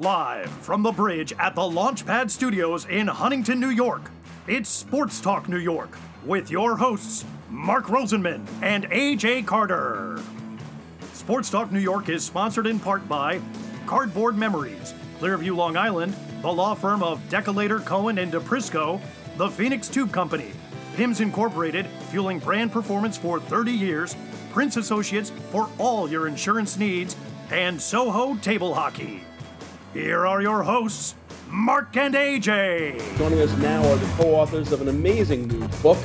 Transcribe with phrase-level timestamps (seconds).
[0.00, 4.10] Live from the bridge at the Launchpad Studios in Huntington, New York,
[4.46, 10.18] it's Sports Talk New York with your hosts, Mark Rosenman and AJ Carter.
[11.12, 13.42] Sports Talk New York is sponsored in part by
[13.84, 18.98] Cardboard Memories, Clearview, Long Island, the law firm of Decolator, Cohen, and DiPrisco,
[19.36, 20.52] the Phoenix Tube Company,
[20.96, 24.16] PIMS Incorporated, fueling brand performance for 30 years,
[24.50, 27.16] Prince Associates for all your insurance needs,
[27.50, 29.24] and Soho Table Hockey.
[29.92, 31.16] Here are your hosts,
[31.48, 33.18] Mark and AJ.
[33.18, 35.98] Joining us now are the co-authors of an amazing new book,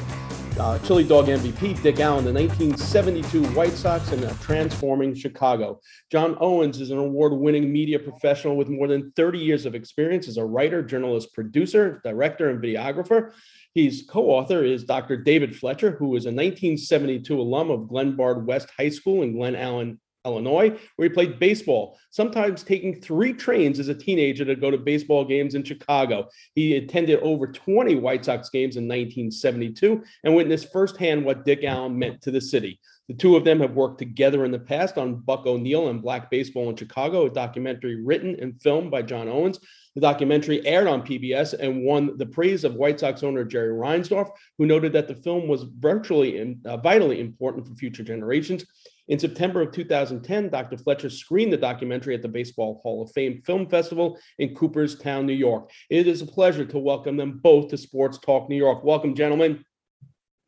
[0.59, 5.79] uh, Chili Dog MVP, Dick Allen, the 1972 White Sox and Transforming Chicago.
[6.11, 10.37] John Owens is an award-winning media professional with more than 30 years of experience as
[10.37, 13.33] a writer, journalist, producer, director, and videographer.
[13.75, 15.17] His co-author is Dr.
[15.17, 19.99] David Fletcher, who is a 1972 alum of Glenbard West High School in Glen Ellyn,
[20.25, 24.77] Illinois, where he played baseball, sometimes taking three trains as a teenager to go to
[24.77, 26.27] baseball games in Chicago.
[26.55, 31.97] He attended over 20 White Sox games in 1972 and witnessed firsthand what Dick Allen
[31.97, 32.79] meant to the city.
[33.07, 36.31] The two of them have worked together in the past on Buck O'Neil and Black
[36.31, 39.59] Baseball in Chicago, a documentary written and filmed by John Owens.
[39.93, 44.29] The documentary aired on PBS and won the praise of White Sox owner Jerry Reinsdorf,
[44.57, 48.65] who noted that the film was virtually uh, vitally important for future generations.
[49.07, 50.77] In September of 2010, Dr.
[50.77, 55.33] Fletcher screened the documentary at the Baseball Hall of Fame Film Festival in Cooperstown, New
[55.33, 55.69] York.
[55.91, 58.83] It is a pleasure to welcome them both to Sports Talk New York.
[58.83, 59.63] Welcome, gentlemen.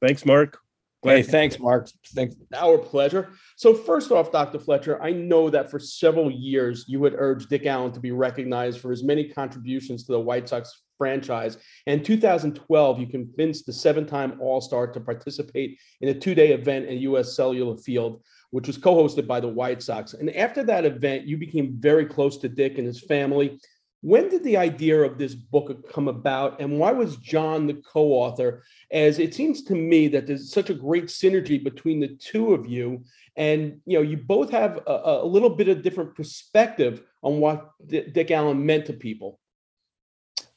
[0.01, 0.57] Thanks, Mark.
[1.03, 1.89] Glad hey, thanks, Mark.
[2.15, 2.35] Thanks.
[2.55, 3.29] Our pleasure.
[3.55, 4.57] So, first off, Dr.
[4.57, 8.79] Fletcher, I know that for several years you had urged Dick Allen to be recognized
[8.79, 11.57] for his many contributions to the White Sox franchise.
[11.85, 16.33] And in 2012, you convinced the seven time All Star to participate in a two
[16.33, 20.13] day event at US Cellular Field which was co-hosted by the White Sox.
[20.13, 23.59] And after that event, you became very close to Dick and his family.
[24.01, 28.63] When did the idea of this book come about, and why was John the co-author?
[28.91, 32.67] As it seems to me that there's such a great synergy between the two of
[32.67, 33.03] you,
[33.35, 37.71] and you know you both have a, a little bit of different perspective on what
[37.85, 39.39] D- Dick Allen meant to people.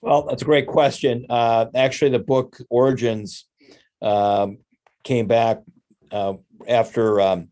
[0.02, 1.26] Well, that's a great question.
[1.28, 3.46] Uh, actually, the book Origins
[4.02, 4.58] um,
[5.02, 5.62] came back
[6.12, 6.34] uh,
[6.68, 7.48] after um,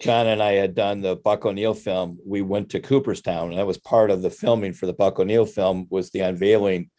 [0.00, 3.66] John and I had done the Buck O'Neil film, we went to Cooperstown, and that
[3.66, 6.90] was part of the filming for the Buck O'Neil film was the unveiling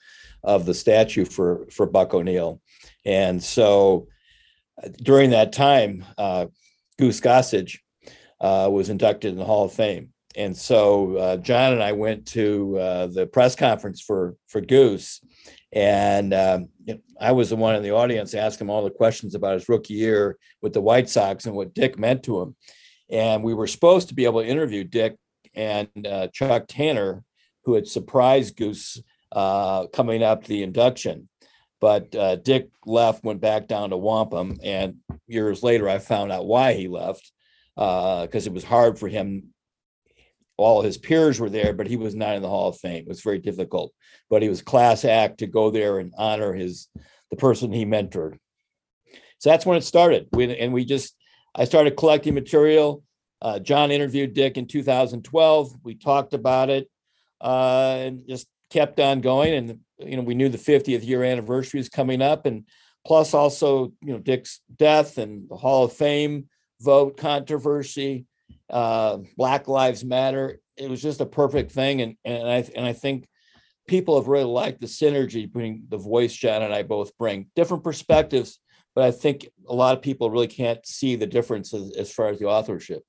[0.44, 2.62] of the statue for for Buck O'Neil,
[3.06, 4.08] and so
[4.84, 6.48] uh, during that time, uh,
[6.98, 7.80] Goose Gossage
[8.42, 12.26] uh, was inducted in the Hall of Fame, and so uh, John and I went
[12.28, 15.22] to uh, the press conference for for Goose,
[15.72, 16.70] and um,
[17.20, 19.94] I was the one in the audience asking him all the questions about his rookie
[19.94, 22.56] year with the White Sox and what Dick meant to him.
[23.10, 25.16] And we were supposed to be able to interview Dick
[25.56, 27.24] and uh, Chuck Tanner,
[27.66, 31.30] who had surprised Goose uh, coming up the induction.
[31.82, 34.98] But uh, Dick left, went back down to Wampum, and
[35.28, 37.32] years later, I found out why he left
[37.76, 39.54] because uh, it was hard for him.
[40.58, 43.04] All his peers were there, but he was not in the Hall of Fame.
[43.04, 43.94] It was very difficult.
[44.30, 46.90] But he was class act to go there and honor his
[47.30, 48.38] the person he mentored.
[49.38, 50.28] So that's when it started.
[50.34, 51.16] We, and we just
[51.56, 53.04] I started collecting material.
[53.42, 55.76] Uh, John interviewed Dick in 2012.
[55.84, 56.90] We talked about it
[57.42, 59.54] uh, and just kept on going.
[59.54, 62.66] And you know, we knew the 50th year anniversary is coming up, and
[63.06, 66.50] plus also you know Dick's death and the Hall of Fame
[66.82, 68.26] vote controversy,
[68.70, 70.60] uh, Black Lives Matter.
[70.78, 73.28] It was just a perfect thing, and and I and I think
[73.88, 77.84] people have really liked the synergy between the voice John and I both bring, different
[77.84, 78.60] perspectives
[79.00, 82.28] but I think a lot of people really can't see the difference as, as far
[82.28, 83.06] as the authorship.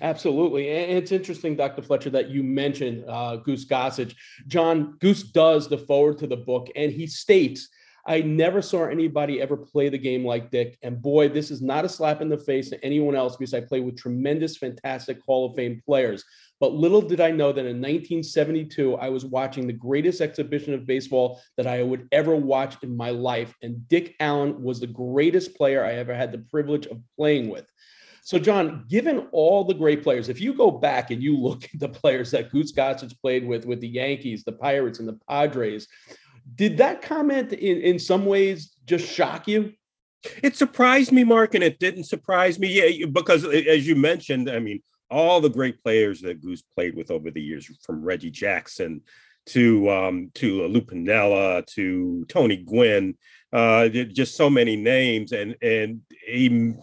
[0.00, 0.70] Absolutely.
[0.70, 1.82] And it's interesting, Dr.
[1.82, 4.14] Fletcher, that you mentioned uh, Goose Gossage.
[4.46, 7.68] John Goose does the forward to the book, and he states,
[8.06, 10.78] I never saw anybody ever play the game like Dick.
[10.84, 13.60] And boy, this is not a slap in the face to anyone else because I
[13.60, 16.24] play with tremendous, fantastic Hall of Fame players.
[16.60, 20.86] But little did I know that in 1972, I was watching the greatest exhibition of
[20.86, 23.54] baseball that I would ever watch in my life.
[23.62, 27.66] And Dick Allen was the greatest player I ever had the privilege of playing with.
[28.22, 31.80] So, John, given all the great players, if you go back and you look at
[31.80, 35.86] the players that Goose Gossage played with, with the Yankees, the Pirates, and the Padres,
[36.54, 39.72] did that comment in, in some ways just shock you?
[40.42, 42.68] It surprised me, Mark, and it didn't surprise me.
[42.68, 47.10] Yeah, because as you mentioned, I mean, all the great players that Goose played with
[47.10, 49.02] over the years, from Reggie Jackson
[49.46, 53.16] to um, to Lou Piniella to Tony Gwynn,
[53.52, 56.74] uh, just so many names, and and he,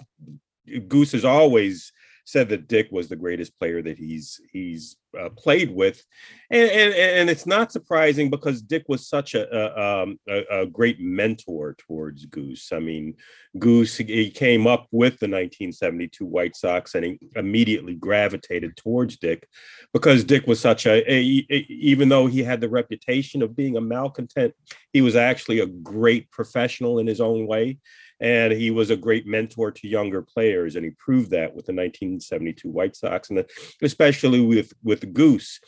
[0.88, 1.92] Goose has always
[2.26, 6.04] said that Dick was the greatest player that he's he's uh, played with,
[6.50, 10.66] and, and and it's not surprising because Dick was such a a, um, a a,
[10.66, 12.72] great mentor towards Goose.
[12.74, 13.16] I mean,
[13.60, 19.48] Goose he came up with the 1972 White Sox and he immediately gravitated towards Dick
[19.94, 23.78] because Dick was such a, a, a even though he had the reputation of being
[23.78, 24.54] a malcontent,
[24.92, 27.78] he was actually a great professional in his own way
[28.20, 31.74] and he was a great mentor to younger players and he proved that with the
[31.74, 33.46] 1972 white sox and
[33.82, 35.60] especially with with goose.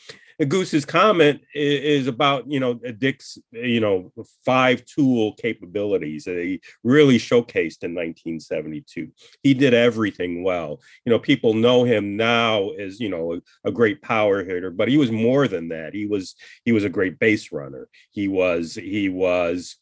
[0.46, 4.12] Goose's comment is, about you know dick's you know
[4.46, 9.10] five tool capabilities that he really showcased in 1972
[9.42, 10.80] he did everything well.
[11.06, 14.90] You know people know him now as you know a, a great power hitter but
[14.90, 15.96] he was more than that.
[15.96, 16.36] He was
[16.66, 17.90] he was a great base runner.
[18.12, 19.76] He was he was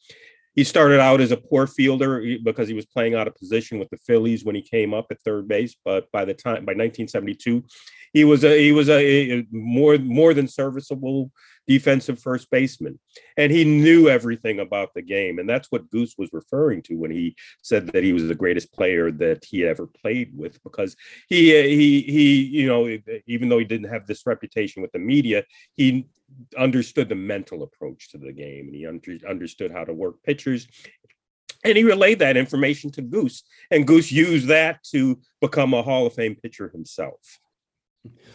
[0.56, 3.90] he started out as a poor fielder because he was playing out of position with
[3.90, 5.76] the Phillies when he came up at third base.
[5.84, 7.64] But by the time by 1972,
[8.14, 11.32] he was a he was a, a more more than serviceable
[11.68, 13.00] defensive first baseman,
[13.38, 15.40] and he knew everything about the game.
[15.40, 18.74] And that's what Goose was referring to when he said that he was the greatest
[18.74, 20.96] player that he had ever played with, because
[21.28, 22.98] he uh, he he you know
[23.28, 25.44] even though he didn't have this reputation with the media,
[25.76, 26.08] he
[26.58, 30.68] understood the mental approach to the game and he under, understood how to work pitchers
[31.66, 36.06] and he relayed that information to Goose, and Goose used that to become a Hall
[36.06, 37.40] of Fame pitcher himself.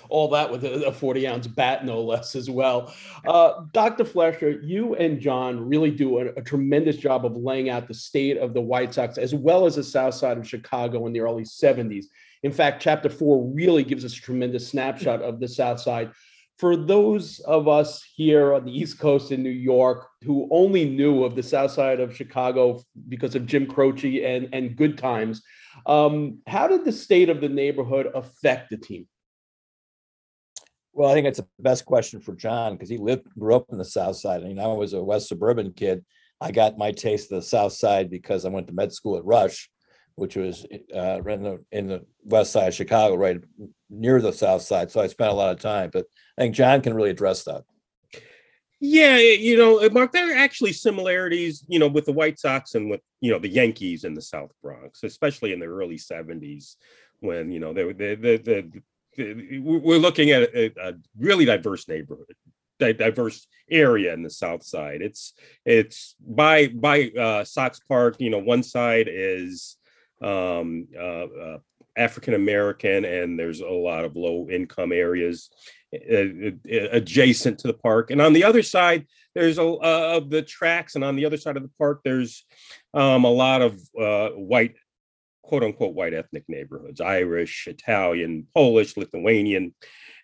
[0.09, 2.93] All that with a 40 ounce bat, no less, as well.
[3.27, 4.05] Uh, Dr.
[4.05, 8.37] Fletcher, you and John really do a, a, tremendous job of laying out the state
[8.37, 11.45] of the White Sox as well as the South Side of Chicago in the early
[11.45, 12.07] 70s.
[12.43, 16.11] In fact, chapter four really gives us a tremendous snapshot of the South Side
[16.61, 21.25] for those of us here on the East Coast in New York who only knew
[21.25, 25.43] of the South Side of Chicago because of Jim Croce and, and Good Times,
[25.87, 29.09] um, how did the state of the neighborhood affect the team?
[30.93, 33.79] Well, I think it's the best question for John because he lived, grew up in
[33.79, 34.43] the South Side.
[34.43, 36.05] I mean, I was a West Suburban kid.
[36.41, 39.25] I got my taste of the South Side because I went to med school at
[39.25, 39.71] Rush,
[40.17, 43.41] which was uh, in, the, in the West Side of Chicago, right
[43.89, 44.91] near the South Side.
[44.91, 45.91] So I spent a lot of time.
[45.93, 46.07] But
[46.39, 47.63] I think John can really address that.
[48.83, 52.89] Yeah, you know, Mark, there are actually similarities, you know, with the White Sox and
[52.89, 56.77] with, you know, the Yankees in the South Bronx, especially in the early 70s
[57.19, 58.65] when, you know, they, they, they, they
[59.61, 62.35] we're looking at a, a, really diverse neighborhood
[62.79, 65.35] diverse area in the south side it's
[65.67, 69.77] it's by by uh sox park you know one side is
[70.23, 71.59] um uh, uh
[71.99, 75.51] african american and there's a lot of low income areas
[75.93, 78.13] uh, uh, adjacent to the park.
[78.13, 81.57] And on the other side, there's a of the tracks, and on the other side
[81.57, 82.45] of the park, there's
[82.95, 84.77] um, a lot of uh, white,
[85.51, 89.75] quote unquote, white ethnic neighborhoods: Irish, Italian, Polish, Lithuanian,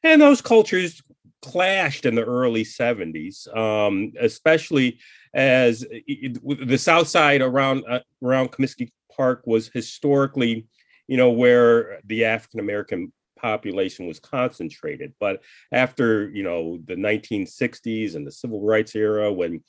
[0.05, 1.02] and those cultures
[1.43, 5.00] clashed in the early 70s, um, especially
[5.34, 10.69] as the south side around uh, around Comiskey Park was historically,
[11.08, 15.12] you know, where the African American population was concentrated.
[15.19, 15.43] But
[15.73, 19.64] after, you know, the 1960s and the civil rights era, when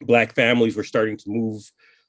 [0.00, 1.62] black families were starting to move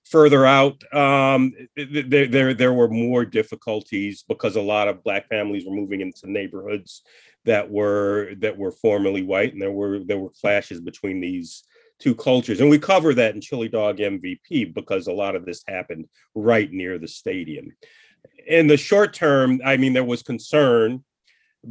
[0.06, 5.66] further out, um, there, there, there were more difficulties because a lot of black families
[5.66, 7.02] were moving into neighborhoods
[7.46, 11.64] that were that were formerly white, and there were there were clashes between these
[12.00, 12.60] two cultures.
[12.60, 16.72] And we cover that in Chili Dog MVP because a lot of this happened right
[16.72, 17.72] near the stadium
[18.48, 21.04] in the short term, I mean, there was concern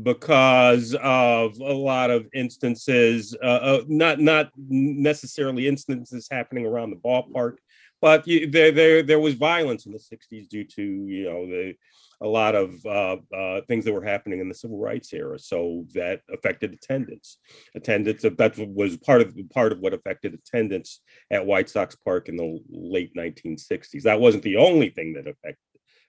[0.03, 6.97] because of a lot of instances, uh, uh, not not necessarily instances happening around the
[6.97, 7.57] ballpark,
[8.01, 11.75] but you, there there there was violence in the '60s due to you know the
[12.21, 15.39] a lot of uh, uh, things that were happening in the civil rights era.
[15.39, 17.39] So that affected attendance.
[17.75, 22.37] Attendance that was part of part of what affected attendance at White Sox Park in
[22.37, 24.03] the late 1960s.
[24.03, 25.59] That wasn't the only thing that affected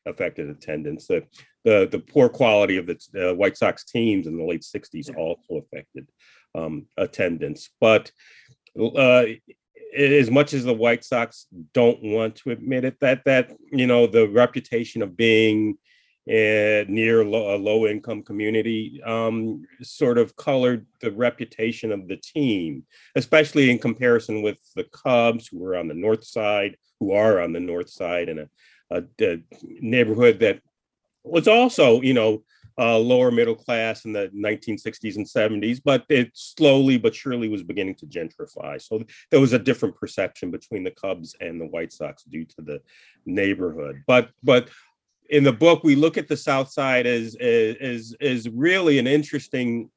[0.05, 1.07] affected attendance.
[1.07, 1.25] The
[1.63, 5.65] the, the poor quality of the uh, White Sox teams in the late '60s also
[5.65, 6.07] affected
[6.53, 7.69] um, attendance.
[7.81, 8.11] But
[8.79, 9.23] uh,
[9.95, 14.07] as much as the White Sox don't want to admit it, that that you know
[14.07, 15.77] the reputation of being
[16.27, 22.83] near low, a low income community um, sort of colored the reputation of the team,
[23.15, 27.53] especially in comparison with the Cubs, who were on the north side, who are on
[27.53, 28.49] the north side, and a
[28.91, 30.61] a, a neighborhood that
[31.23, 32.43] was also, you know,
[32.77, 37.63] uh, lower middle class in the 1960s and 70s, but it slowly but surely was
[37.63, 38.81] beginning to gentrify.
[38.81, 42.61] So there was a different perception between the Cubs and the White Sox due to
[42.61, 42.81] the
[43.25, 44.03] neighborhood.
[44.07, 44.69] But but
[45.29, 49.89] in the book we look at the South Side as as as really an interesting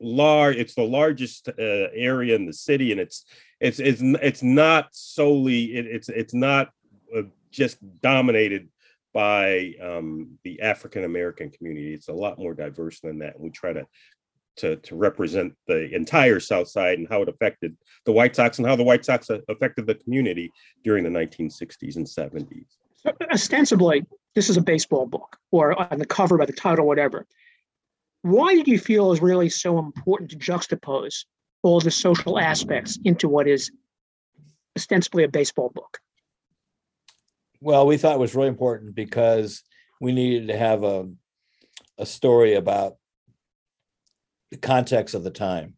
[0.00, 0.56] large.
[0.56, 3.24] It's the largest uh, area in the city, and it's
[3.60, 6.70] it's it's it's not solely it, it's it's not
[7.16, 8.68] uh, just dominated
[9.12, 11.94] by um, the African American community.
[11.94, 13.34] It's a lot more diverse than that.
[13.34, 13.86] And we try to
[14.56, 18.66] to to represent the entire South Side and how it affected the White Sox and
[18.66, 20.50] how the White Sox affected the community
[20.84, 22.66] during the 1960s and 70s.
[22.96, 27.26] So ostensibly, this is a baseball book, or on the cover by the title, whatever.
[28.22, 31.24] Why did you feel it was really so important to juxtapose
[31.62, 33.70] all the social aspects into what is
[34.76, 35.98] ostensibly a baseball book?
[37.60, 39.62] Well, we thought it was really important because
[40.00, 41.08] we needed to have a
[41.98, 42.94] a story about
[44.50, 45.74] the context of the time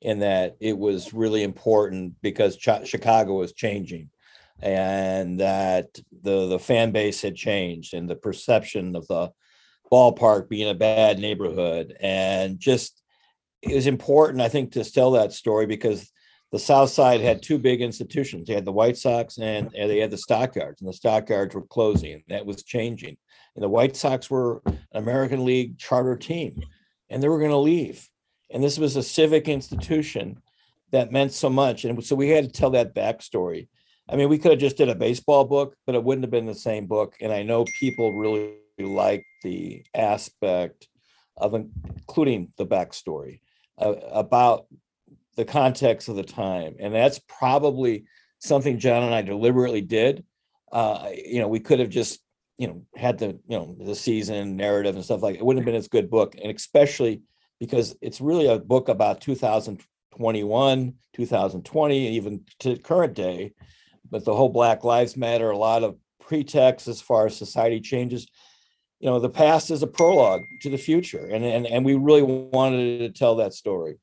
[0.00, 4.10] in that it was really important because Ch- Chicago was changing
[4.60, 9.30] and that the the fan base had changed and the perception of the
[9.90, 13.02] ballpark being a bad neighborhood and just
[13.62, 16.10] it was important i think to tell that story because
[16.54, 18.46] the south side had two big institutions.
[18.46, 21.66] They had the white sox and, and they had the stockyards and the stockyards were
[21.66, 22.22] closing.
[22.28, 23.16] That was changing.
[23.56, 26.62] And the white sox were an american league charter team
[27.10, 28.08] and they were going to leave.
[28.52, 30.40] And this was a civic institution
[30.92, 31.84] that meant so much.
[31.84, 33.66] And so we had to tell that backstory.
[34.08, 36.46] I mean we could have just did a baseball book but it wouldn't have been
[36.46, 37.16] the same book.
[37.20, 40.86] And i know people really like the aspect
[41.36, 43.40] of including the backstory
[43.76, 44.66] uh, about
[45.36, 48.04] the context of the time and that's probably
[48.38, 50.24] something john and i deliberately did
[50.72, 52.20] uh, you know we could have just
[52.58, 55.44] you know had the you know the season narrative and stuff like it.
[55.44, 57.22] wouldn't have been as good book and especially
[57.60, 63.52] because it's really a book about 2021, 2020, and even to current day.
[64.10, 68.26] But the whole Black Lives Matter, a lot of pretext as far as society changes.
[69.00, 72.22] You know, the past is a prologue to the future, and and and we really
[72.22, 73.96] wanted to tell that story.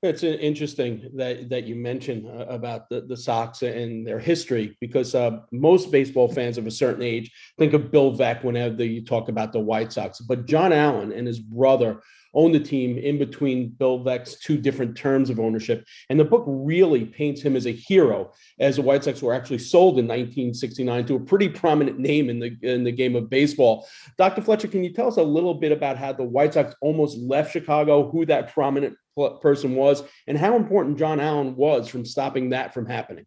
[0.00, 5.12] It's interesting that that you mentioned uh, about the, the Sox and their history because
[5.12, 9.28] uh, most baseball fans of a certain age think of Bill Veeck whenever you talk
[9.28, 10.20] about the White Sox.
[10.20, 12.00] But John Allyn and his brother
[12.34, 15.84] owned the team in between Bill Veeck's two different terms of ownership.
[16.10, 19.58] And the book really paints him as a hero, as the White Sox were actually
[19.58, 23.88] sold in 1969 to a pretty prominent name in the in the game of baseball.
[24.16, 24.42] Dr.
[24.42, 27.52] Fletcher, can you tell us a little bit about how the White Sox almost left
[27.52, 28.96] Chicago, who that prominent
[29.40, 33.26] person was, and how important John Allyn was from stopping that from happening?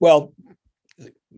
[0.00, 0.32] Well,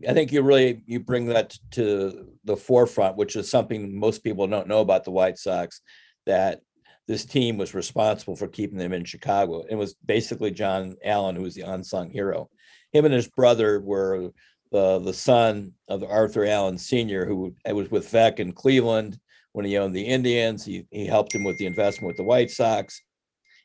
[0.07, 4.47] I think you really you bring that to the forefront, which is something most people
[4.47, 5.81] don't know about the White Sox.
[6.25, 6.61] That
[7.07, 9.63] this team was responsible for keeping them in Chicago.
[9.69, 12.49] It was basically John Allyn who was the unsung hero.
[12.91, 14.31] Him and his brother were
[14.71, 19.19] the the son of Arthur Allyn Sr., who was with Veeck in Cleveland
[19.53, 20.63] when he owned the Indians.
[20.63, 23.01] He he helped him with the investment with the White Sox.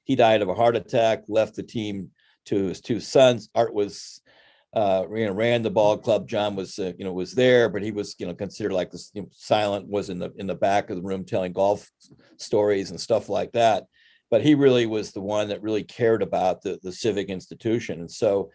[0.05, 2.11] He died of a heart attack, left the team
[2.47, 3.49] to his two sons.
[3.55, 4.21] Art was,
[4.75, 6.29] uh, you know, ran the ball club.
[6.29, 9.11] John was, uh, you know, was there, but he was, you know, considered like this
[9.15, 9.89] you know, silent.
[9.89, 11.91] Was in the in the back of the room telling golf
[12.37, 13.85] stories and stuff like that.
[14.31, 18.11] But he really was the one that really cared about the the civic institution, and
[18.11, 18.51] so.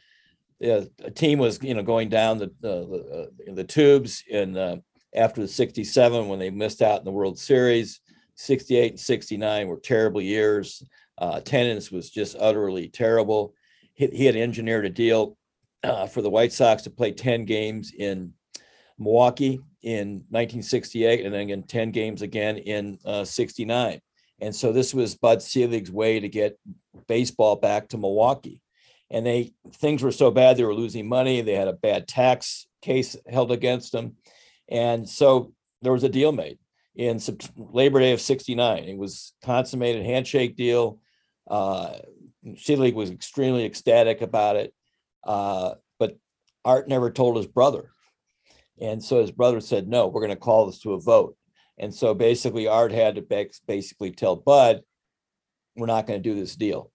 [0.61, 4.75] Yeah, a team was, you know, going down the the, uh, the tubes in uh,
[5.15, 8.01] after the 67 when they missed out in the World Series.
[8.35, 10.83] 68 and 69 were terrible years.
[11.19, 13.53] Uh, attendance was just utterly terrible.
[13.93, 15.37] He, he had engineered a deal
[15.83, 18.33] uh, for the White Sox to play 10 games in
[18.97, 24.01] Milwaukee in 1968 and then again 10 games again in uh, 69.
[24.41, 26.57] And so this was Bud Selig's way to get
[27.07, 28.61] baseball back to Milwaukee.
[29.11, 31.41] And they things were so bad they were losing money.
[31.41, 34.15] They had a bad tax case held against them.
[34.69, 36.59] And so there was a deal made
[36.95, 37.19] in
[37.57, 38.83] Labor Day of 69.
[38.83, 40.99] It was consummated handshake deal.
[41.49, 41.97] Uh,
[42.43, 44.73] was extremely ecstatic about it,
[45.25, 46.17] uh, but
[46.63, 47.91] Art never told his brother.
[48.79, 51.35] And so his brother said, no, we're going to call this to a vote.
[51.77, 54.81] And so basically, Art had to basically tell Bud,
[55.75, 56.91] we're not going to do this deal.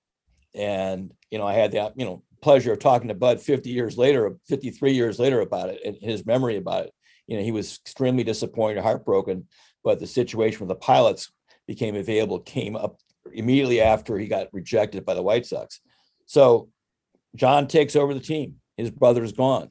[0.55, 3.97] And, you know, I had the, you know, pleasure of talking to Bud 50 years
[3.97, 6.93] later, 53 years later about it and his memory about it.
[7.27, 9.49] You know, he was extremely disappointed, heartbroken,
[9.83, 11.33] but the situation with the pilots
[11.67, 12.99] became available, came up
[13.33, 15.81] immediately after he got rejected by the White Sox.
[16.27, 16.69] So
[17.37, 18.57] John takes over the team.
[18.77, 19.71] His brother's gone.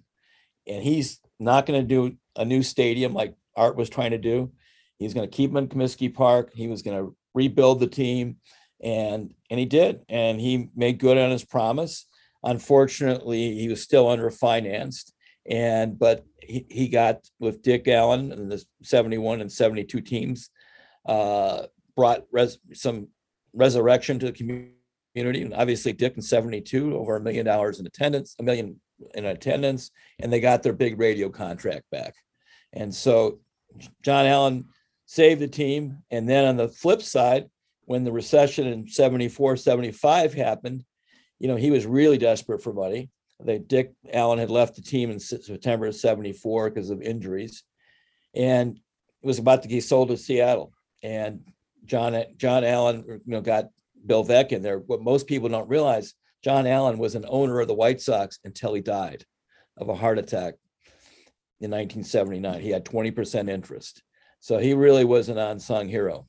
[0.68, 4.52] And he's not going to do a new stadium like Art was trying to do.
[4.98, 6.52] He's going to keep him in Comiskey Park.
[6.54, 8.38] He was going to rebuild the team.
[8.82, 10.02] And and he did.
[10.10, 12.06] And he made good on his promise.
[12.44, 15.12] Unfortunately, he was still underfinanced.
[15.50, 20.50] And but he, he got with Dick Allen and the 71 and 72 teams,
[21.06, 21.64] uh,
[21.96, 23.08] brought res, some
[23.54, 25.42] resurrection to the community.
[25.42, 28.80] And obviously, Dick in 72, over a million dollars in attendance, a million
[29.14, 32.16] in attendance, and they got their big radio contract back.
[32.74, 33.40] And so
[34.02, 34.66] John Allyn
[35.06, 36.00] saved the team.
[36.10, 37.50] And then on the flip side,
[37.86, 40.84] when the recession in 74, 75 happened,
[41.40, 43.10] you know, he was really desperate for money.
[43.40, 47.64] They Dick Allen had left the team in September of 74 because of injuries.
[48.34, 50.72] And it was about to get sold to Seattle.
[51.02, 51.42] And
[51.86, 53.70] John John Allyn, you know, got
[54.06, 54.80] Bill Veeck in there.
[54.80, 56.14] What most people don't realize,
[56.44, 59.26] John Allyn was an owner of the White Sox until he died
[59.78, 60.56] of a heart attack
[61.62, 62.62] in 1979.
[62.62, 64.04] He had 20% interest.
[64.40, 66.28] So he really was an unsung hero.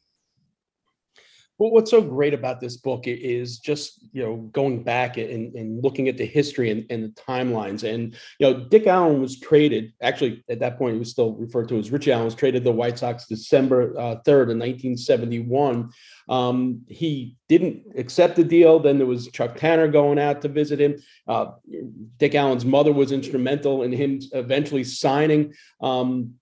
[1.58, 5.82] Well, what's so great about this book is just you know going back and, and
[5.84, 7.88] looking at the history and, and, the timelines.
[7.88, 9.92] And you know, Dick Allen was traded.
[10.02, 12.25] Actually, at that point, he was still referred to as Richie Allen.
[12.25, 15.90] Was traded the White Sox December uh, third in 1971.
[16.28, 18.80] Um, he didn't accept the deal.
[18.80, 20.96] Then there was Chuck Tanner going out to visit him.
[21.28, 21.52] Uh,
[22.18, 25.54] Dick Allen's mother was instrumental in him eventually signing.
[25.80, 26.34] Um,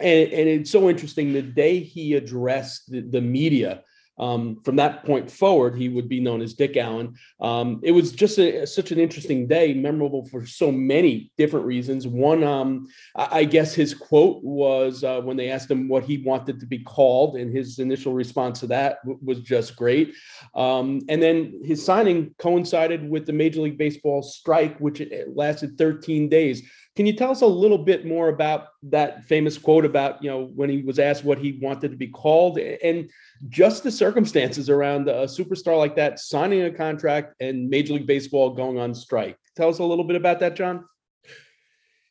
[0.00, 1.32] and, and, it's so interesting.
[1.32, 3.82] The day he addressed the, the media
[4.18, 7.14] um, from that point forward, he would be known as Dick Allen.
[7.40, 12.06] Um, it was just a, such an interesting day, memorable for so many different reasons.
[12.06, 16.60] One, um, I guess his quote was uh, when they asked him what he wanted
[16.60, 20.14] to be called, and his initial response to that w- was just great.
[20.54, 25.02] Um, and then his signing coincided with the Major League Baseball strike, which
[25.34, 26.62] lasted 13 days.
[26.96, 30.44] Can you tell us a little bit more about that famous quote about, you know,
[30.54, 33.10] when he was asked what he wanted to be called and
[33.48, 38.50] just the circumstances around a superstar like that signing a contract and Major League Baseball
[38.50, 39.36] going on strike?
[39.56, 40.84] Tell us a little bit about that, John.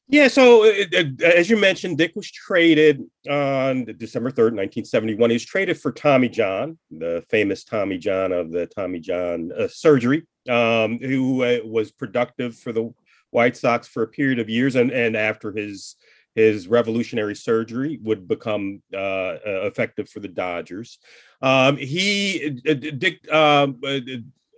[0.10, 5.30] Yeah, so uh, as you mentioned, Dick was traded on December 3rd, 1971.
[5.30, 9.70] He was traded for Tommy John, the famous Tommy John of the Tommy John uh,
[9.70, 12.94] surgery, um, who uh, was productive for the
[13.34, 15.96] White Sox for a period of years, and and after his
[16.36, 21.00] his revolutionary surgery would become uh, uh effective for the Dodgers.
[21.42, 24.00] Um, he uh, Dick, um, uh,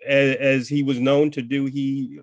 [0.07, 2.19] as, he was known to do, he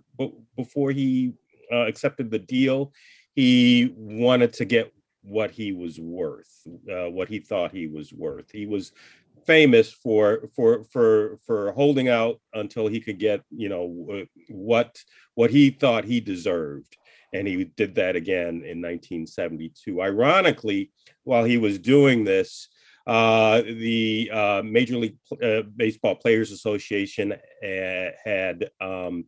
[0.56, 1.32] before he
[1.72, 2.92] uh, accepted the deal,
[3.34, 8.50] he wanted to get what he was worth, uh, what he thought he was worth.
[8.50, 8.92] He was
[9.46, 15.02] famous for for for for holding out until he could get you know what
[15.34, 16.96] what he thought he deserved
[17.32, 20.90] and he did that again in 1972 ironically
[21.24, 22.68] while he was doing this
[23.06, 29.24] uh, the uh, major league uh, baseball players association uh, had um,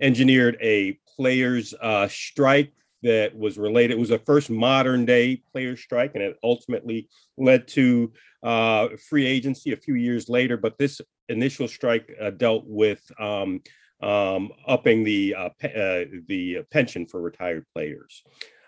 [0.00, 3.92] engineered a players uh, strike that was related.
[3.92, 9.26] It was the first modern day player strike, and it ultimately led to uh, free
[9.26, 10.56] agency a few years later.
[10.56, 13.60] But this initial strike dealt with um,
[14.02, 18.22] um, upping the uh, pe- uh, the pension for retired players.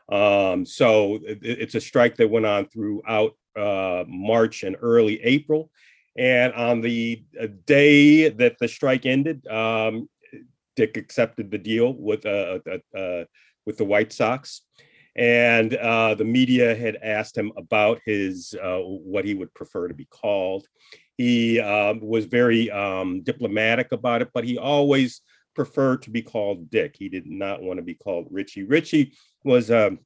[0.09, 5.71] Um, so it, it's a strike that went on throughout uh, March and early April.
[6.17, 10.09] And on the uh, day that the strike ended, um,
[10.77, 12.59] Dick accepted the deal with uh,
[12.97, 13.25] uh,
[13.67, 14.63] with the White Sox,
[15.17, 19.95] and uh, the media had asked him about his uh, what he would prefer to
[19.95, 20.67] be called.
[21.17, 25.21] He um, was very um, diplomatic about it, but he always
[25.55, 26.97] preferred to be called Dick.
[26.99, 28.65] He did not want to be called Richie.
[28.65, 29.13] Richie
[29.45, 29.99] was um,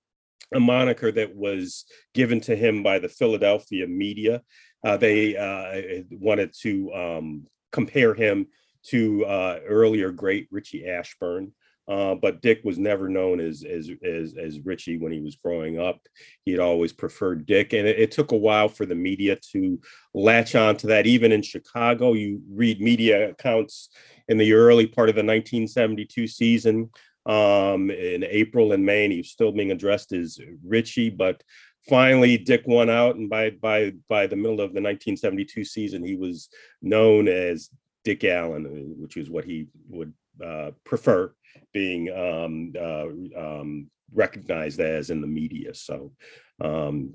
[0.54, 4.42] a moniker that was given to him by the Philadelphia media.
[4.84, 8.46] Uh, they uh, wanted to um, compare him
[8.84, 11.52] to uh, earlier great Richie Ashburn.
[11.88, 15.78] Uh, but Dick was never known as, as as as Richie when he was growing
[15.78, 16.00] up.
[16.44, 19.80] He had always preferred Dick, and it, it, took a while for the media to
[20.12, 21.06] latch on to that.
[21.06, 23.90] Even in Chicago, you read media accounts
[24.28, 26.90] in the early part of the 1972 season.
[27.24, 31.42] Um, in April and May, and he was still being addressed as Richie, but
[31.88, 36.16] finally Dick won out, and by by by the middle of the 1972 season, he
[36.16, 36.48] was
[36.82, 37.70] known as
[38.04, 40.12] Dick Allen, which is what he would
[40.44, 41.32] uh, prefer
[41.72, 45.74] being um, uh, um, recognized as in the media.
[45.74, 46.12] So
[46.60, 47.14] um,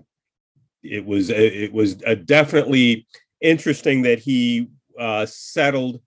[0.84, 3.06] it was it was definitely
[3.40, 6.02] interesting that he uh, settled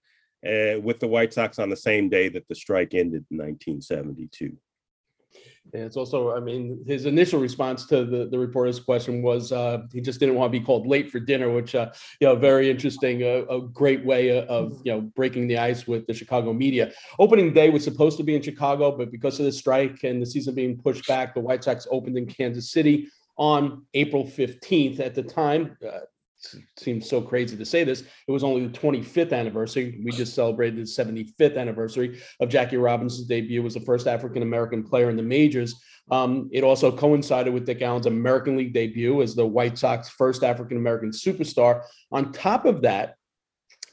[0.46, 4.56] uh, with the White Sox on the same day that the strike ended in 1972.
[5.82, 10.00] It's also, I mean, his initial response to the, the reporter's question was uh, he
[10.00, 13.22] just didn't want to be called late for dinner, which, uh, you know, very interesting,
[13.22, 16.92] uh, a great way of, you know, breaking the ice with the Chicago media.
[17.18, 20.26] Opening day was supposed to be in Chicago, but because of the strike and the
[20.26, 25.00] season being pushed back, the White Sox opened in Kansas City on April 15th.
[25.00, 26.00] At the time, uh,
[26.76, 28.02] seems so crazy to say this.
[28.26, 30.00] It was only the 25th anniversary.
[30.04, 34.82] We just celebrated the 75th anniversary of Jackie Robinson's debut as the first African American
[34.82, 35.74] player in the majors.
[36.10, 40.44] Um, it also coincided with Dick Allen's American League debut as the White Sox first
[40.44, 41.82] African American superstar.
[42.12, 43.16] On top of that,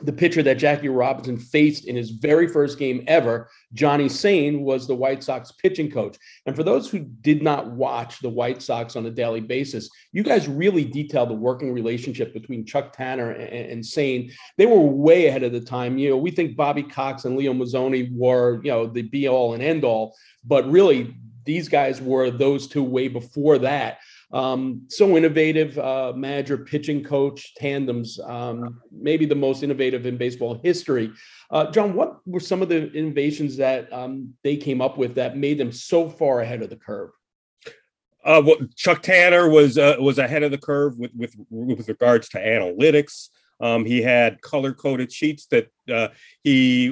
[0.03, 4.87] the pitcher that Jackie Robinson faced in his very first game ever, Johnny Sain, was
[4.87, 6.17] the White Sox pitching coach.
[6.45, 10.23] And for those who did not watch the White Sox on a daily basis, you
[10.23, 14.31] guys really detailed the working relationship between Chuck Tanner and, and Sain.
[14.57, 15.97] They were way ahead of the time.
[15.97, 19.53] You know, we think Bobby Cox and Leo Mazzone were, you know, the be all
[19.53, 23.99] and end all, but really these guys were those two way before that.
[24.33, 30.59] Um, so innovative uh, manager pitching coach tandems, um, maybe the most innovative in baseball
[30.63, 31.11] history.
[31.49, 35.37] Uh, John, what were some of the innovations that um, they came up with that
[35.37, 37.11] made them so far ahead of the curve?
[38.23, 42.29] Uh, well, Chuck Tanner was uh, was ahead of the curve with with with regards
[42.29, 43.29] to analytics.
[43.59, 46.09] Um, he had color coded sheets that uh,
[46.43, 46.89] he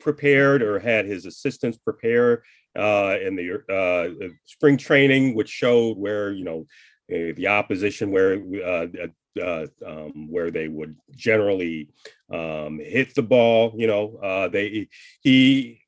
[0.00, 2.42] prepared or had his assistants prepare
[2.76, 6.66] uh, in the uh, spring training, which showed where you know
[7.10, 11.88] uh, the opposition where uh, uh, uh, um, where they would generally
[12.32, 13.72] um, hit the ball.
[13.76, 14.88] You know, they
[15.20, 15.80] he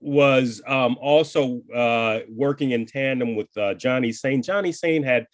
[0.00, 1.62] was um, also
[2.28, 3.48] working in tandem with
[3.78, 4.42] Johnny Sain.
[4.42, 5.26] Johnny Sain had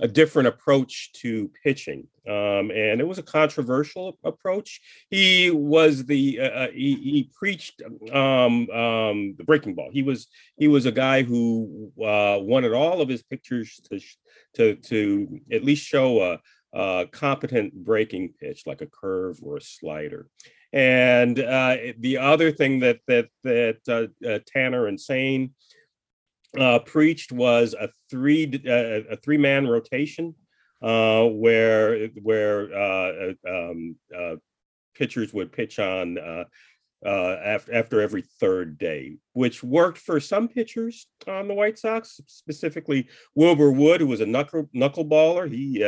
[0.00, 4.80] a different approach to pitching, um, and it was a controversial approach.
[5.08, 7.80] He was the uh, uh, he, he, preached
[8.12, 9.90] um, um, the breaking ball.
[9.92, 10.26] He was
[10.56, 14.00] he was a guy who uh, wanted all of his pictures to
[14.56, 16.40] to to at least show a,
[16.72, 20.26] a competent breaking pitch, like a curve or a slider.
[20.72, 25.54] And uh, the other thing that that that uh, uh, Tanner and Sain
[26.58, 30.34] uh, preached was a three uh, a three man rotation
[30.82, 34.36] uh, where where uh, uh, um, uh,
[34.94, 36.18] pitchers would pitch on
[37.06, 43.08] after after every third day, which worked for some pitchers on the White Sox, specifically
[43.34, 45.50] Wilbur Wood, who was a knuckle knuckleballer.
[45.50, 45.82] He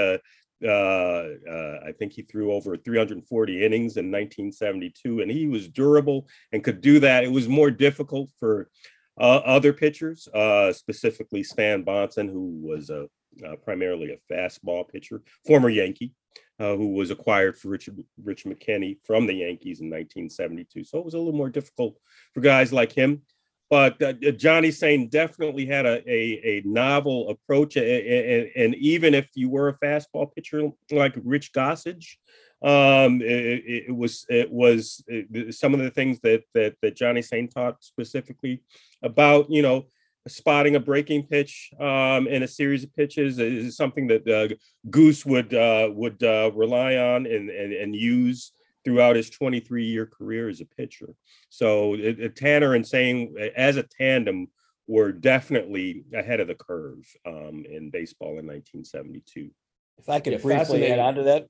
[0.67, 6.81] I think he threw over 340 innings in 1972, and he was durable and could
[6.81, 7.25] do that.
[7.25, 8.71] It was more difficult for
[9.19, 13.09] uh, other pitchers, uh, specifically Stan Bahnsen, who was a
[13.45, 16.13] uh, primarily a fastball pitcher, former Yankee,
[16.59, 20.85] uh, who was acquired for Richard Rich McKinney from the Yankees in 1972.
[20.85, 21.97] So it was a little more difficult
[22.33, 23.23] for guys like him.
[23.69, 29.13] But uh, Johnny Sain definitely had a, a, a novel approach, and, and, and, even
[29.13, 32.15] if you were a fastball pitcher like Rich Gossage,
[32.63, 37.23] um, it, it, was it was it, some of the things that that that Johnny
[37.23, 38.63] Sain taught specifically
[39.03, 39.87] about you know
[40.29, 44.55] spotting a breaking pitch um, in a series of pitches is something that uh,
[44.91, 48.53] Goose would uh, would uh, rely on and, and and use
[48.85, 51.09] throughout his 23 year career as a pitcher.
[51.49, 54.49] So it, Tanner and Sain as a tandem
[54.87, 59.51] were definitely ahead of the curve um, in baseball in 1972.
[59.99, 61.49] If I could yeah, briefly add on to that,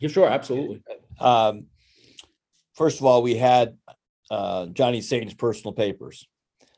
[0.00, 0.82] yeah, sure, absolutely.
[1.20, 1.66] Um,
[2.74, 3.76] first of all, we had
[4.30, 6.26] uh, Johnny Sain's personal papers.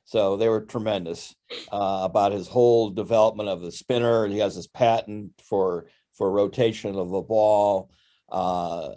[0.04, 1.34] So they were tremendous
[1.72, 4.26] uh, about his whole development of the spinner.
[4.26, 7.90] He has his patent for for rotation of a ball.
[8.30, 8.90] Uh,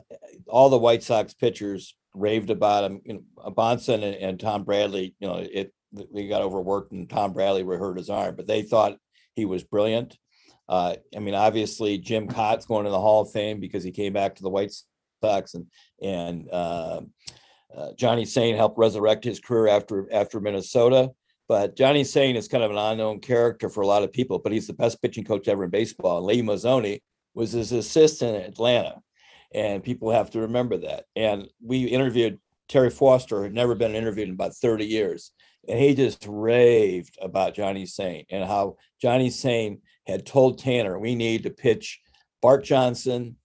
[0.48, 3.02] all the White Sox pitchers raved about him.
[3.06, 5.16] You know, Bahnsen and, and Tom Bradley.
[5.20, 5.74] You know, it
[6.14, 8.98] they got overworked and Tom Bradley hurt his arm, but they thought
[9.36, 10.18] he was brilliant.
[10.68, 14.14] Uh, I mean, obviously Jim Kaat's going to the Hall of Fame because he came
[14.14, 14.74] back to the White
[15.24, 15.68] Sox, and
[16.02, 17.02] and uh,
[17.76, 21.12] uh, Johnny Sain helped resurrect his career after after Minnesota.
[21.48, 24.52] But Johnny Sain is kind of an unknown character for a lot of people, but
[24.52, 26.18] he's the best pitching coach ever in baseball.
[26.18, 27.02] And Leo Mazzone
[27.36, 28.96] was his assistant in Atlanta,
[29.54, 31.06] and people have to remember that.
[31.16, 35.32] And we interviewed Terry Forster, who had never been interviewed in about 30 years,
[35.68, 41.16] and he just raved about Johnny Sain and how Johnny Sain had told Tanner, we
[41.16, 42.02] need to pitch
[42.42, 43.38] Bart Johnson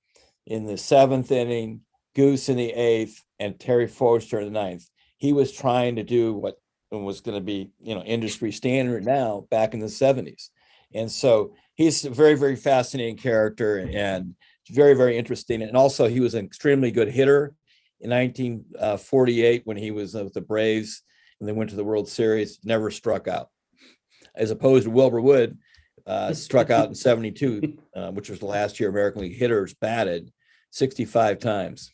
[0.47, 1.83] in the seventh inning,
[2.15, 4.89] Goose in the eighth, and Terry Forster in the ninth.
[5.17, 6.57] He was trying to do what
[6.91, 10.49] was going to be, you know, industry standard now back in the 70s.
[10.95, 14.35] And so he's a very, very fascinating character and
[14.71, 15.63] very, very interesting.
[15.63, 17.55] And also, he was an extremely good hitter
[18.01, 21.03] in 1948 uh, when he was with the Braves
[21.39, 23.49] and they went to the World Series, never struck out.
[24.35, 25.59] as opposed to Wilbur Wood,
[26.11, 30.33] uh, struck out in 72, uh, which was the last year American League hitters batted
[30.73, 31.93] 65 times.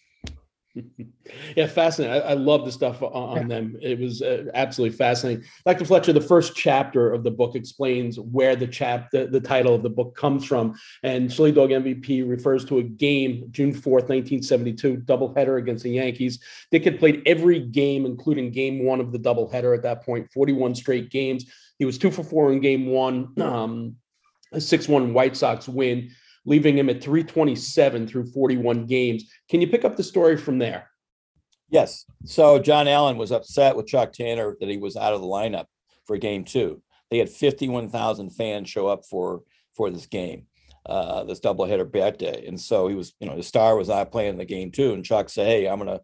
[1.57, 2.23] yeah, fascinating.
[2.23, 3.77] I, I love the stuff on, on them.
[3.83, 5.45] It was uh, absolutely fascinating.
[5.67, 5.85] Dr.
[5.85, 9.83] Fletcher, the first chapter of the book explains where the chap the, the title of
[9.83, 10.75] the book comes from.
[11.03, 16.39] And Chili Dog MVP refers to a game, June 4th, 1972, doubleheader against the Yankees.
[16.71, 20.75] Dick had played every game, including game one of the doubleheader at that point, 41
[20.75, 21.45] straight games.
[21.79, 23.97] He was two for four in game one, um,
[24.57, 26.11] a 6 1 White Sox win
[26.45, 29.25] leaving him at 327 through 41 games.
[29.49, 30.91] Can you pick up the story from there?
[31.69, 32.05] Yes.
[32.25, 35.67] So John Allyn was upset with Chuck Tanner that he was out of the lineup
[36.07, 36.83] for game two.
[37.11, 39.43] They had 51,000 fans show up for
[39.75, 40.47] for this game,
[40.87, 42.45] uh, this doubleheader bet day.
[42.47, 44.95] And so he was, you know, the star was not playing the game too.
[44.95, 46.03] And Chuck said, Hey, I'm going to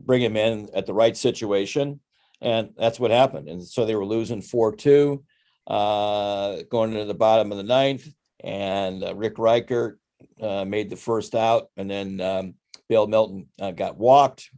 [0.00, 2.00] bring him in at the right situation.
[2.40, 3.48] And that's what happened.
[3.48, 5.22] And so they were losing 4 2,
[5.66, 8.08] uh, going into the bottom of the ninth
[8.44, 9.98] and uh, Rick Reichardt
[10.40, 12.54] uh, made the first out, and then um,
[12.88, 14.50] Bill Melton uh, got walked,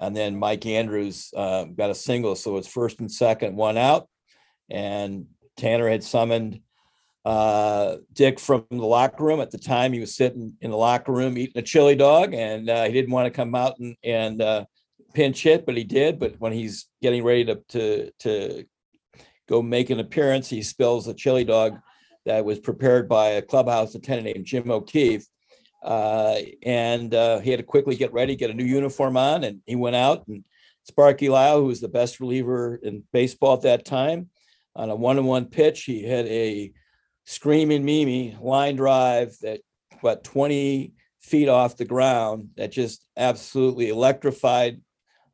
[0.00, 4.08] and then Mike Andrews uh, got a single, so it's first and second, one out,
[4.70, 6.60] and Tanner had summoned
[7.24, 9.40] uh, Dick from the locker room.
[9.40, 12.68] At the time, he was sitting in the locker room eating a chili dog, and
[12.70, 14.64] uh, he didn't want to come out and, and uh,
[15.14, 16.18] pinch hit, but he did.
[16.18, 18.64] But when he's getting ready to to to
[19.48, 21.78] go make an appearance, he spills a chili dog
[22.26, 25.26] that was prepared by a clubhouse attendant named Jim O'Keefe.
[25.82, 29.60] Uh, and uh, he had to quickly get ready, get a new uniform on, and
[29.66, 30.26] he went out.
[30.26, 30.44] And
[30.84, 34.30] Sparky Lyle, who was the best reliever in baseball at that time,
[34.74, 36.72] on a one-on-one pitch, he had a
[37.26, 39.60] screaming Mimi line drive that
[40.00, 44.80] what 20 feet off the ground that just absolutely electrified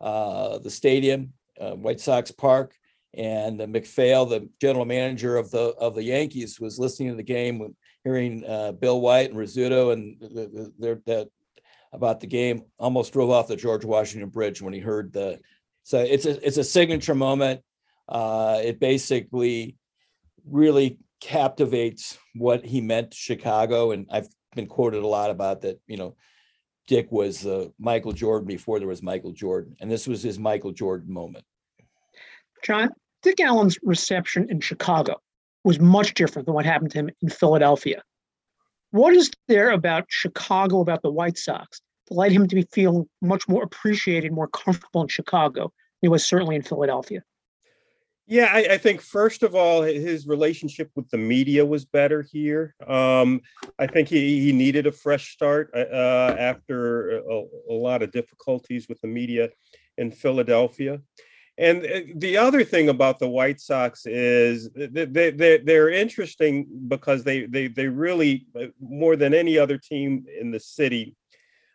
[0.00, 2.74] uh, the stadium, uh, White Sox Park
[3.14, 7.22] and uh, MacPhail, the general manager of the of the Yankees, was listening to the
[7.22, 11.28] game, hearing uh, Bill White and Rizzuto and their that
[11.92, 12.62] about the game.
[12.78, 15.40] Almost drove off the George Washington Bridge when he heard the.
[15.82, 17.62] So it's a it's a signature moment.
[18.08, 19.76] Uh, it basically
[20.44, 25.80] really captivates what he meant to Chicago, and I've been quoted a lot about that.
[25.86, 26.16] You know,
[26.86, 30.72] Dick was uh, Michael Jordan before there was Michael Jordan, and this was his Michael
[30.72, 31.44] Jordan moment.
[32.62, 32.90] John,
[33.22, 35.16] Dick Allen's reception in Chicago
[35.64, 38.02] was much different than what happened to him in Philadelphia.
[38.92, 43.08] What is there about Chicago, about the White Sox, that led him to be feeling
[43.22, 45.70] much more appreciated, more comfortable in Chicago than
[46.02, 47.22] he was certainly in Philadelphia?
[48.26, 52.76] Yeah, I, I, think first of all, his relationship with the media was better here.
[52.86, 53.40] Um,
[53.76, 58.12] I think he, he needed a fresh start uh, uh after a, a, lot of
[58.12, 59.50] difficulties with the media
[59.98, 61.00] in Philadelphia.
[61.60, 67.22] And uh, the other thing about the White Sox is they, they, they're interesting because
[67.22, 71.14] they, they, they really, uh, more than any other team in the city,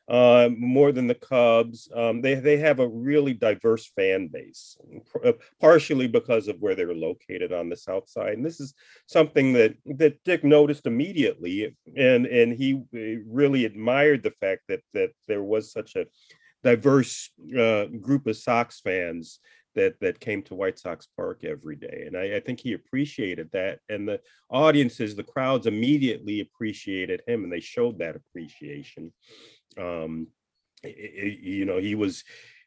[0.07, 4.75] uh, more than the Cubs, um, they, they have a really diverse fan base,
[5.23, 8.33] uh, partially because of where they're located on the South Side.
[8.33, 8.73] And this is
[9.05, 11.75] something that, that Dick noticed immediately.
[11.95, 16.07] And, and he really admired the fact that, that there was such a
[16.63, 19.39] diverse uh, group of Sox fans
[19.75, 23.49] that that came to White Sox Park every day, and I, I, think he appreciated
[23.53, 23.79] that.
[23.89, 29.11] And the audiences, the crowds, immediately appreciated him, and they showed that appreciation.
[29.77, 30.27] Um,
[30.83, 32.23] you know, he was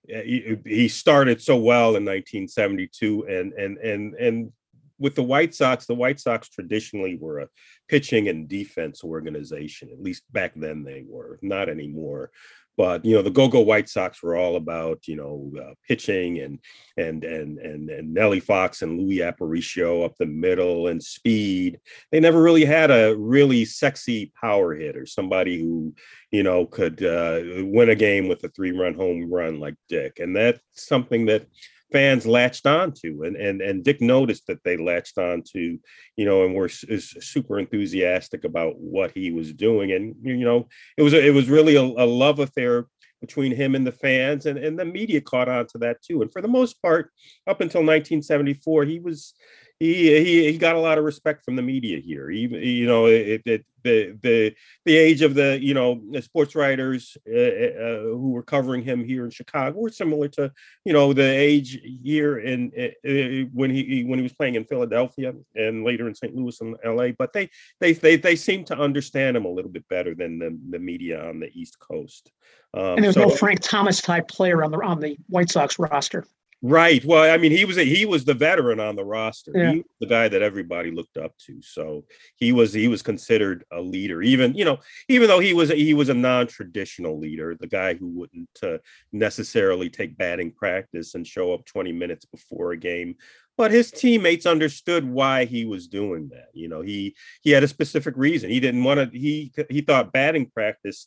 [0.07, 4.53] he, he started so well in 1972, and and and and
[4.99, 7.49] with the White Sox, the White Sox traditionally were a
[7.88, 9.90] pitching and defense organization.
[9.92, 12.31] At least back then they were, not anymore
[12.79, 16.61] but you know the go-go white sox were all about you know uh, pitching and
[16.97, 21.81] and and and and nellie fox and luis aparicio up the middle and speed.
[22.12, 25.93] They never really had a really sexy power hitter somebody who
[26.31, 30.21] you know could uh, win a game with a three-run home run like dick.
[30.21, 31.47] And that's something that
[31.92, 35.79] fans latched onto and and and Dick noticed that they latched onto
[36.16, 41.03] you know and were super enthusiastic about what he was doing and you know it
[41.03, 42.87] was a, it was really a, a love affair
[43.20, 46.33] between him and the fans and and the media caught on to that too and
[46.33, 47.11] for the most part
[47.46, 49.35] up until 1974 he was
[49.81, 52.31] he, he he got a lot of respect from the media here.
[52.31, 56.57] Even you know it, it, the the the age of the you know the sports
[56.57, 60.53] writers uh, uh, uh, who were covering him here in Chicago were similar to
[60.85, 65.33] you know the age here in uh, when he when he was playing in Philadelphia
[65.55, 66.35] and later in St.
[66.35, 67.12] Louis and L.A.
[67.12, 67.49] But they
[67.81, 71.29] they they they seem to understand him a little bit better than the, the media
[71.29, 72.33] on the East Coast.
[72.75, 75.79] Um, and there's so, no Frank Thomas type player on the on the White Sox
[75.79, 76.27] roster.
[76.61, 77.05] Right.
[77.05, 79.53] Well, I mean, he was a, he was the veteran on the roster.
[79.55, 79.73] Yeah.
[79.73, 81.62] He was the guy that everybody looked up to.
[81.62, 84.23] So he was he was considered a leader.
[84.23, 88.09] Even you know, even though he was he was a non-traditional leader, the guy who
[88.09, 88.79] wouldn't uh,
[89.12, 93.14] necessarily take batting practice and show up 20 minutes before a game.
[93.57, 96.49] But his teammates understood why he was doing that.
[96.55, 98.51] You know, he he had a specific reason.
[98.51, 99.16] He didn't want to.
[99.16, 101.07] He he thought batting practice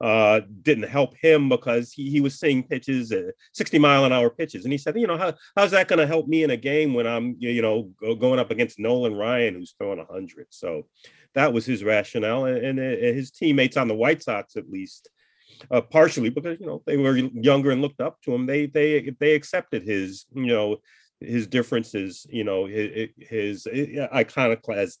[0.00, 4.30] uh, didn't help him because he, he was seeing pitches, uh, 60 mile an hour
[4.30, 4.64] pitches.
[4.64, 6.94] And he said, you know, how, how's that going to help me in a game
[6.94, 10.48] when I'm, you know, go, going up against Nolan Ryan, who's throwing 100?
[10.50, 10.86] So
[11.34, 12.46] that was his rationale.
[12.46, 15.08] And, and, his teammates on the White Sox, at least,
[15.70, 18.46] uh, partially because, you know, they were younger and looked up to him.
[18.46, 20.78] They, they, they accepted his, you know,
[21.20, 23.66] his differences, you know, his, his
[24.12, 24.98] iconoclast,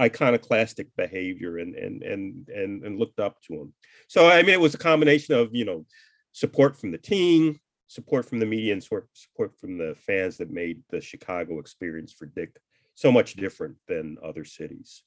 [0.00, 3.74] iconoclastic behavior and and and and and looked up to him.
[4.08, 5.86] So I mean, it was a combination of you know
[6.32, 10.82] support from the team, support from the media, and support from the fans that made
[10.90, 12.56] the Chicago experience for Dick
[12.94, 15.02] so much different than other cities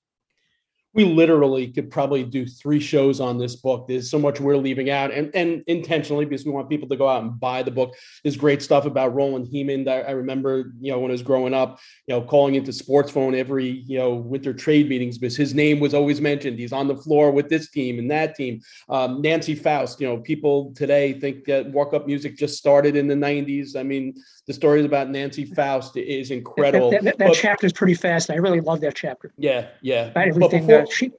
[0.94, 3.88] we literally could probably do three shows on this book.
[3.88, 7.10] There's so much we're leaving out, and, and intentionally because we want people to go
[7.10, 7.96] out and buy the book.
[8.24, 9.88] There's great stuff about Roland Hemond.
[9.88, 13.12] I, I remember, you know, when I was growing up, you know, calling into Sports
[13.12, 16.60] Phone every, you know, winter trade meetings because his name was always mentioned.
[16.60, 18.62] He's on the floor with this team and that team.
[18.90, 23.08] Um, Nancy Faust, you know, people today think that walk up music just started in
[23.08, 23.76] the 90s.
[23.76, 24.14] I mean,
[24.46, 26.92] the stories about Nancy Faust is incredible.
[26.92, 28.30] That, that, that but, chapter is pretty fast.
[28.30, 29.32] I really love that chapter.
[29.38, 30.08] Yeah, yeah.
[30.08, 31.12] About everything before, she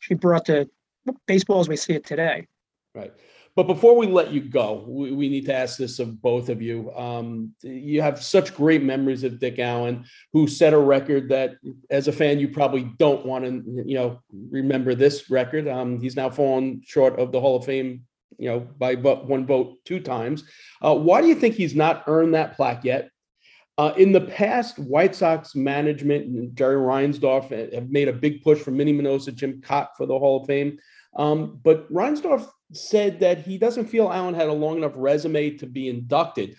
[0.00, 0.68] she brought the
[1.26, 2.46] baseball as we see it today.
[2.94, 3.12] Right.
[3.56, 6.60] But before we let you go, we, we need to ask this of both of
[6.60, 6.92] you.
[6.96, 11.54] Um, you have such great memories of Dick Allen, who set a record that,
[11.88, 15.68] as a fan, you probably don't want to, you know, remember this record.
[15.68, 18.02] Um, he's now fallen short of the Hall of Fame
[18.38, 20.44] you know, by but one vote two times.
[20.82, 23.10] Uh, why do you think he's not earned that plaque yet?
[23.76, 28.60] Uh, in the past, White Sox management and Jerry Reinsdorf have made a big push
[28.60, 30.78] for Minnie Minoso, Jim Kaat for the Hall of Fame.
[31.16, 35.66] Um, but Reinsdorf said that he doesn't feel Allen had a long enough resume to
[35.66, 36.54] be inducted.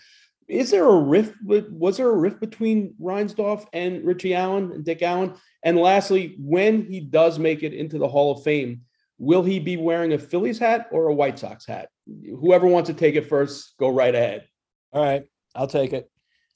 [0.47, 1.36] Is there a rift?
[1.43, 5.34] Was there a rift between Reinsdorf and Richie Allen and Dick Allen?
[5.63, 8.82] And lastly, when he does make it into the Hall of Fame,
[9.17, 11.89] Will he be wearing a Phillies hat or a White Sox hat?
[12.06, 14.47] Whoever wants to take it first, go right ahead.
[14.91, 15.23] All right,
[15.56, 16.10] I'll take it.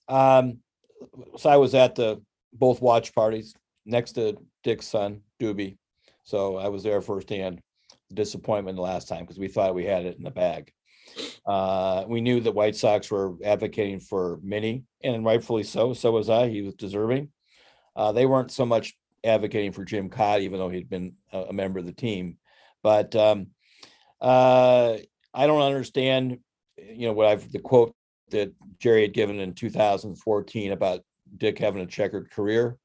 [0.09, 0.57] Um,
[1.37, 3.53] so I was at the both watch parties
[3.85, 5.77] next to Dick's son, Doobie.
[6.23, 7.61] So I was there firsthand.
[8.11, 10.73] Disappointment the last time because we thought we had it in the bag.
[11.45, 15.93] Uh, we knew the White Sox were advocating for Minnie, and rightfully so.
[15.93, 16.49] So was I.
[16.49, 17.29] He was deserving.
[17.95, 21.53] Uh, they weren't so much advocating for Jim Kaat, even though he'd been a, a
[21.53, 22.37] member of the team.
[22.81, 23.47] But um,
[24.19, 24.97] uh,
[25.33, 26.39] I don't understand,
[26.77, 27.93] you know, what I've the quote
[28.31, 31.01] that Jerry had given in 2014 about
[31.37, 32.77] Dick having a checkered career.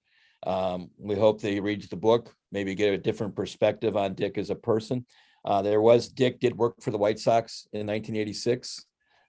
[0.46, 4.36] Um, we hope that he reads the book, maybe get a different perspective on Dick
[4.36, 5.06] as a person.
[5.44, 8.84] Uh, there was Dick did work for the White Sox in 1986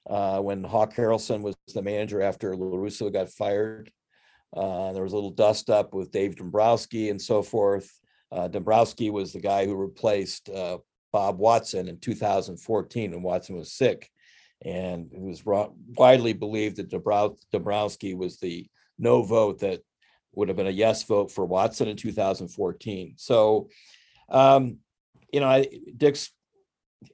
[0.10, 3.92] uh, when Hawk Harrelson was the manager after La Russa got fired.
[4.56, 8.00] Uh, there was a little dust up with Dave Dombrowski and so forth.
[8.32, 10.78] Uh, Dombrowski was the guy who replaced uh,
[11.12, 14.10] Bob Watson in 2014 when Watson was sick.
[14.64, 19.82] And it was widely believed that Dobrow- was the no vote that
[20.34, 23.14] would have been a yes vote for Watson in 2014.
[23.18, 23.70] So,
[24.30, 24.78] um,
[25.32, 26.32] you know, I, Dick's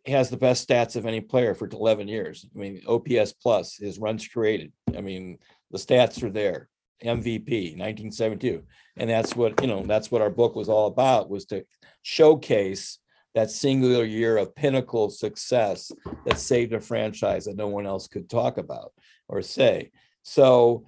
[0.06, 2.46] has the best stats of any player for 11 years.
[2.56, 4.72] I mean, OPS plus, his runs created.
[4.96, 5.40] I mean,
[5.72, 6.70] the stats are there.
[7.04, 8.64] MVP 1972
[8.98, 11.66] and that's what you know that's what our book was all about was to
[12.04, 13.00] showcase
[13.34, 15.92] that singular year of pinnacle success
[16.26, 18.94] that saved a franchise that no one else could talk about
[19.28, 19.92] or say
[20.24, 20.86] so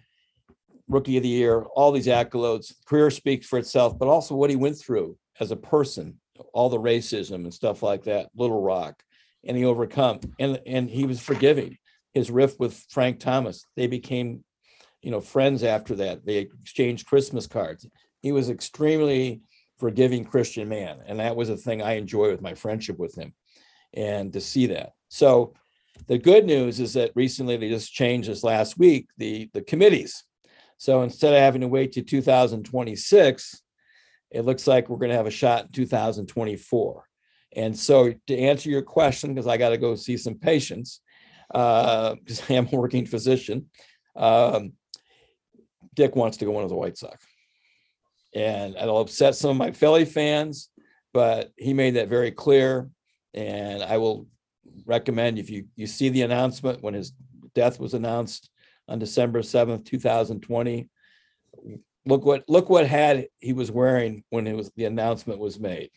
[0.87, 4.55] rookie of the year all these accolades career speaks for itself but also what he
[4.55, 6.19] went through as a person
[6.53, 9.01] all the racism and stuff like that little rock
[9.45, 11.77] and he overcome and and he was forgiving
[12.13, 14.43] his riff with frank thomas they became
[15.03, 16.25] you know, friends after that.
[16.25, 17.85] They exchanged Christmas cards.
[18.21, 19.41] He was extremely
[19.83, 20.99] forgiving Christian man.
[21.05, 23.33] And that was a thing I enjoy with my friendship with him
[23.93, 24.93] and to see that.
[25.09, 25.55] So
[26.07, 30.23] the good news is that recently they just changed this last week, the, the committees.
[30.77, 33.61] So instead of having to wait to 2026,
[34.31, 37.03] it looks like we're going to have a shot in 2024.
[37.57, 41.01] And so to answer your question, because I got to go see some patients,
[41.49, 43.65] because uh, I am a working physician,
[44.15, 44.75] um,
[45.93, 47.25] Dick wants to go of the White Sox.
[48.35, 50.69] And it'll upset some of my Philly fans,
[51.13, 52.89] but he made that very clear.
[53.33, 54.27] And I will
[54.85, 57.13] recommend if you you see the announcement when his
[57.53, 58.49] death was announced
[58.87, 60.89] on December seventh, two thousand twenty.
[62.05, 65.89] Look what, look what hat he was wearing when it was, the announcement was made.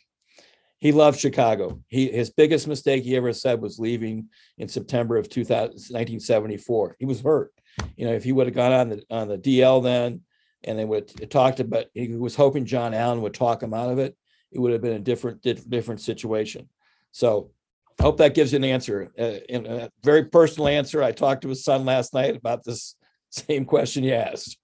[0.79, 1.83] He loved Chicago.
[1.89, 4.29] He, his biggest mistake he ever said was leaving
[4.59, 6.97] in September of 2000 1974.
[7.01, 7.53] He was hurt.
[7.97, 10.21] You know, if he would have gone on the, on the DL then,
[10.67, 13.91] and they would have talked about, he was hoping John Allyn would talk him out
[13.91, 14.17] of it.
[14.53, 16.69] It would have been a different, different situation.
[17.13, 17.51] So
[17.99, 21.03] I hope that gives you an answer, uh, in a very personal answer.
[21.03, 22.97] I talked to his son last night about this
[23.31, 24.59] same question you asked.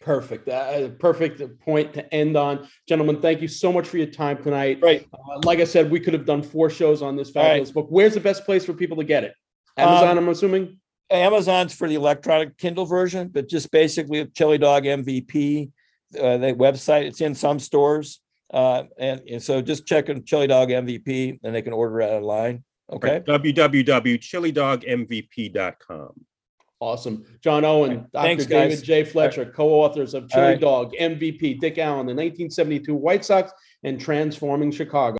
[0.00, 0.48] Perfect.
[0.48, 2.66] Uh, perfect point to end on.
[2.88, 4.78] Gentlemen, thank you so much for your time tonight.
[4.80, 5.06] Right.
[5.12, 7.48] Uh, like I said, we could have done four shows on this All right.
[7.50, 7.86] fabulous book.
[7.90, 9.34] Where's the best place for people to get it?
[9.76, 10.79] Amazon, I'm assuming.
[11.10, 15.70] Amazon's for the electronic Kindle version, but just basically Chili Dog MVP,
[16.18, 18.20] uh, the website, it's in some stores.
[18.52, 22.10] Uh, and, and so just check on Chili Dog MVP and they can order it
[22.10, 22.62] online.
[22.92, 23.20] Okay.
[23.20, 26.12] www.chilidogmvp.com.
[26.80, 27.24] Awesome.
[27.42, 28.26] John Owen, Dr.
[28.26, 28.82] Thanks, David guys.
[28.82, 29.04] J.
[29.04, 30.60] Fletcher, co-authors of Chili All right.
[30.60, 33.52] Dog, MVP, Dick Allen, the 1972 White Sox,
[33.84, 35.19] and Transforming Chicago.